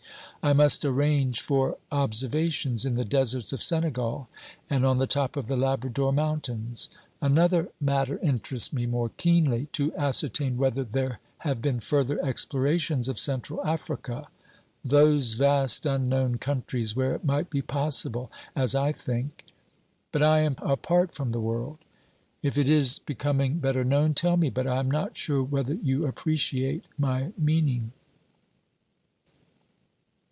I 0.43 0.53
must 0.53 0.83
arrange 0.83 1.39
for 1.39 1.77
observations 1.91 2.83
in 2.83 2.95
the 2.95 3.05
deserts 3.05 3.53
of 3.53 3.61
Senegal 3.61 4.27
and 4.71 4.83
on 4.83 4.97
the 4.97 5.05
top 5.05 5.37
of 5.37 5.45
the 5.45 5.55
Labrador 5.55 6.11
mountains. 6.11 6.89
Another 7.21 7.69
matter 7.79 8.17
interests 8.23 8.73
me 8.73 8.87
more 8.87 9.09
keenly— 9.17 9.67
to 9.73 9.95
ascertain 9.95 10.57
whether 10.57 10.83
there 10.83 11.19
have 11.45 11.61
been 11.61 11.79
further 11.79 12.19
explorations 12.25 13.07
of 13.07 13.19
Central 13.19 13.63
Africa. 13.63 14.29
Those 14.83 15.33
vast 15.33 15.85
unknown 15.85 16.39
countries, 16.39 16.95
where 16.95 17.13
it 17.13 17.23
might 17.23 17.51
be 17.51 17.61
possible, 17.61 18.31
as 18.55 18.73
I 18.73 18.93
think— 18.93 19.45
But 20.11 20.23
I 20.23 20.39
am 20.39 20.55
apart 20.57 21.13
from 21.13 21.33
the 21.33 21.39
world. 21.39 21.77
If 22.41 22.57
it 22.57 22.67
is 22.67 22.97
be 22.97 23.13
coming 23.13 23.59
better 23.59 23.83
known, 23.83 24.15
tell 24.15 24.37
me, 24.37 24.49
but 24.49 24.65
I 24.65 24.77
am 24.79 24.89
not 24.89 25.15
sure 25.15 25.43
whether 25.43 25.75
you 25.75 26.07
appreciate 26.07 26.85
my 26.97 27.31
meaning. 27.37 27.91